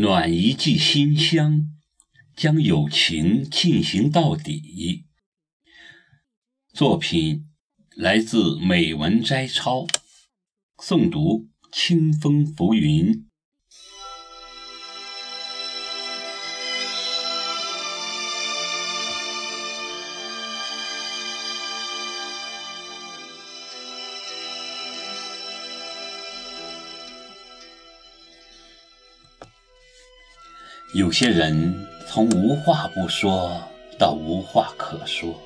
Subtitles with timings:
[0.00, 1.72] 暖一季馨香，
[2.36, 5.06] 将友情进行到底。
[6.72, 7.46] 作品
[7.96, 9.88] 来自美文摘抄，
[10.76, 13.27] 诵读清风浮云。
[30.94, 33.62] 有些人从无话不说
[33.98, 35.38] 到无话可说。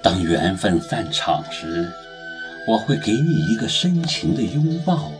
[0.00, 1.90] 当缘分散场时，
[2.68, 5.10] 我会给你一个深情的拥抱，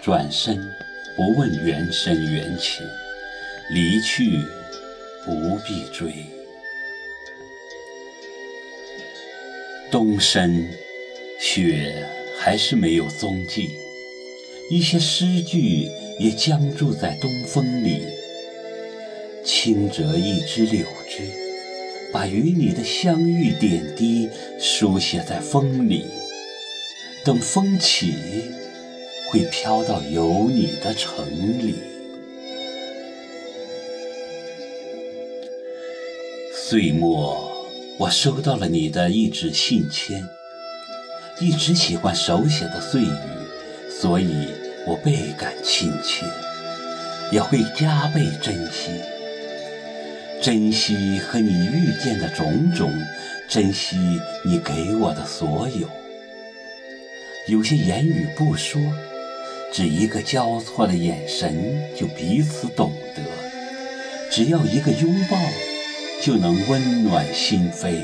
[0.00, 0.56] 转身
[1.16, 2.86] 不问缘深缘浅，
[3.74, 4.44] 离去
[5.24, 6.14] 不必追。
[9.90, 10.70] 冬深，
[11.40, 12.06] 雪
[12.38, 13.70] 还是没有踪迹，
[14.70, 18.19] 一些诗句也僵住在东风里。
[19.52, 21.28] 轻折一枝柳枝，
[22.12, 26.06] 把与你的相遇点滴书写在风里。
[27.24, 28.14] 等风起，
[29.28, 31.26] 会飘到有你的城
[31.58, 31.74] 里。
[36.54, 37.66] 岁末，
[37.98, 40.24] 我收到了你的一纸信笺。
[41.40, 43.08] 一直喜欢手写的碎语，
[44.00, 44.46] 所以
[44.86, 46.24] 我倍感亲切，
[47.32, 48.92] 也会加倍珍惜。
[50.42, 52.90] 珍惜和你遇见的种种，
[53.46, 53.96] 珍惜
[54.42, 55.86] 你给我的所有。
[57.46, 58.80] 有些言语不说，
[59.70, 63.22] 只一个交错的眼神就彼此懂得；
[64.30, 65.36] 只要一个拥抱，
[66.22, 67.98] 就能温暖心扉。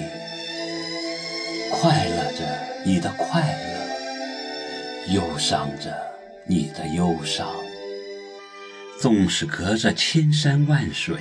[1.70, 2.44] 快乐着
[2.84, 3.40] 你的快
[5.08, 5.90] 乐，忧伤着
[6.44, 7.48] 你的忧伤。
[9.00, 11.16] 纵使隔着千山万水。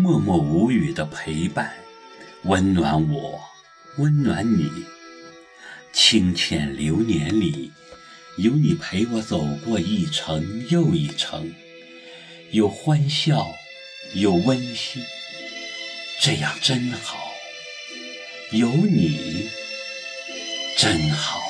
[0.00, 1.74] 默默无语的陪伴，
[2.44, 3.40] 温暖我，
[3.96, 4.70] 温暖你。
[5.92, 7.72] 清浅流年里，
[8.36, 11.52] 有你陪我走过一程又一程，
[12.52, 13.44] 有欢笑，
[14.14, 15.02] 有温馨，
[16.20, 17.18] 这样真好。
[18.52, 19.48] 有你，
[20.76, 21.40] 真好。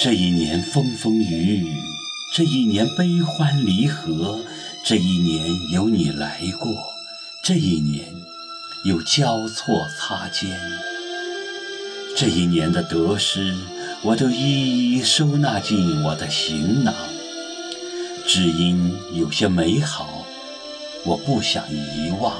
[0.00, 2.01] 这一年风风雨雨。
[2.34, 4.40] 这一年悲欢离合，
[4.82, 6.90] 这一年有你来过，
[7.42, 8.06] 这一年
[8.86, 10.58] 有交错擦肩，
[12.16, 13.54] 这一年的得失，
[14.02, 16.94] 我都一一收纳进我的行囊，
[18.26, 20.24] 只因有些美好，
[21.04, 22.34] 我不想遗忘。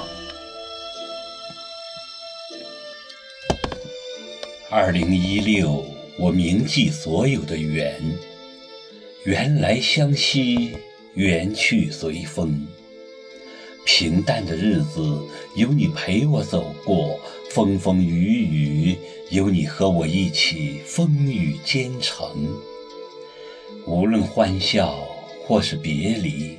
[4.71, 5.85] 二零一六，
[6.17, 8.01] 我铭记所有的缘。
[9.25, 10.71] 缘来相惜，
[11.13, 12.67] 缘去随风。
[13.85, 15.17] 平淡的日子
[15.55, 17.17] 有你陪我走过，
[17.49, 18.97] 风风雨雨
[19.29, 22.53] 有你和我一起风雨兼程。
[23.87, 24.93] 无论欢笑
[25.45, 26.57] 或是别离，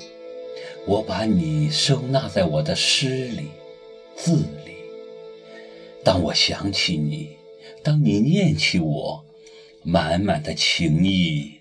[0.86, 3.48] 我把你收纳在我的诗里、
[4.16, 4.72] 字里。
[6.02, 7.36] 当我想起你，
[7.82, 9.22] 当你念起我，
[9.82, 11.53] 满满的情意。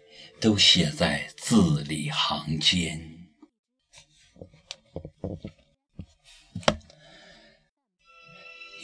[0.44, 3.00] 都写在字里行间。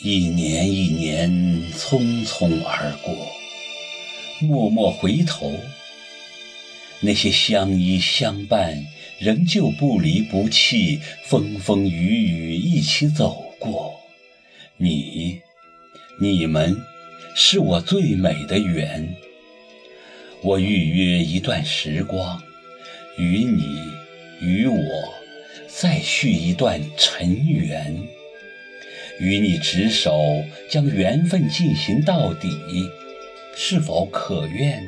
[0.02, 1.30] 一年一年
[1.74, 3.14] 匆匆而过，
[4.40, 5.52] 默默回头，
[7.02, 8.82] 那些相依相伴、
[9.20, 14.00] 仍旧不离不弃、风风雨雨一起走过，
[14.78, 15.42] 你、
[16.22, 16.74] 你们，
[17.36, 19.14] 是我最美的缘。
[20.42, 22.42] 我预约一段时光，
[23.18, 23.62] 与你
[24.42, 24.80] 与我
[25.68, 28.02] 再续一段尘缘，
[29.20, 32.50] 与你执手将缘分进行到底，
[33.54, 34.82] 是否可愿？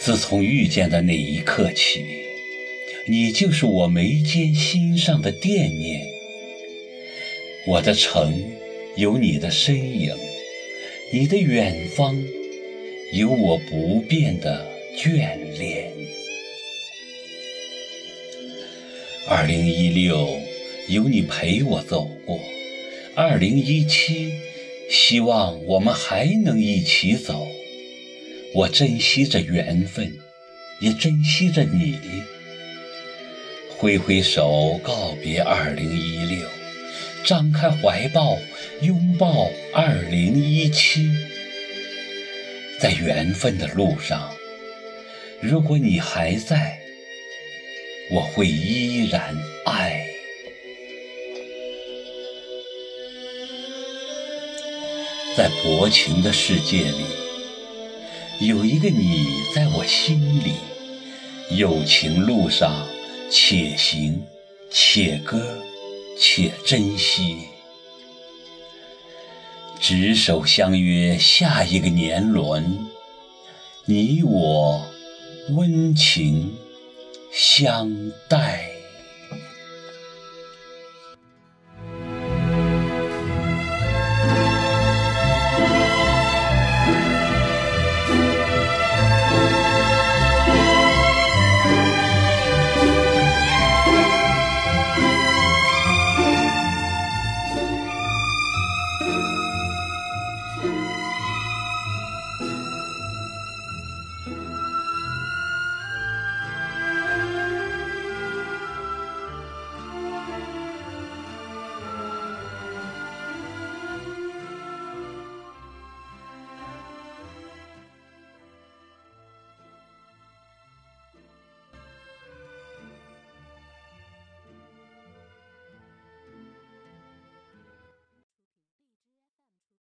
[0.00, 2.04] 自从遇见的那一刻起，
[3.06, 6.04] 你就是我眉间心上的惦念。
[7.68, 8.34] 我的城
[8.96, 10.12] 有你的身影，
[11.12, 12.20] 你的远方。
[13.10, 15.90] 有我不变的眷恋。
[19.26, 20.28] 二零一六，
[20.88, 22.38] 有你陪我走过；
[23.14, 24.32] 二零一七，
[24.90, 27.46] 希望我们还能一起走。
[28.54, 30.18] 我珍惜着缘分，
[30.80, 31.98] 也珍惜着你。
[33.78, 36.46] 挥挥手告别二零一六，
[37.24, 38.36] 张开怀抱
[38.82, 41.10] 拥抱二零一七。
[42.80, 44.32] 在缘分的路上，
[45.40, 46.78] 如果你还在，
[48.12, 49.36] 我会依然
[49.66, 50.06] 爱。
[55.36, 57.04] 在薄情的世界里，
[58.46, 60.52] 有一个你在我心里。
[61.56, 62.86] 友情路上，
[63.30, 64.24] 且行
[64.70, 65.58] 且歌
[66.18, 67.38] 且珍惜。
[69.80, 72.86] 执手相约下一个年轮，
[73.84, 74.84] 你我
[75.50, 76.56] 温情
[77.32, 78.67] 相待。